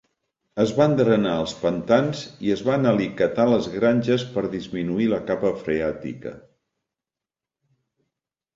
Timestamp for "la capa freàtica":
5.15-6.35